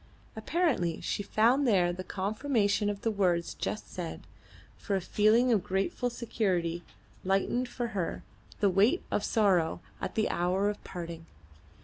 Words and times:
Apparently 0.35 0.99
she 0.99 1.21
found 1.21 1.67
there 1.67 1.93
the 1.93 2.03
confirmation 2.03 2.89
of 2.89 3.01
the 3.01 3.11
words 3.11 3.53
just 3.53 3.87
said, 3.87 4.21
for 4.75 4.95
a 4.95 4.99
feeling 4.99 5.51
of 5.53 5.63
grateful 5.63 6.09
security 6.09 6.81
lightened 7.23 7.69
for 7.69 7.89
her 7.89 8.23
the 8.61 8.69
weight 8.71 9.03
of 9.11 9.23
sorrow 9.23 9.79
at 10.01 10.15
the 10.15 10.27
hour 10.31 10.71
of 10.71 10.83
parting. 10.83 11.27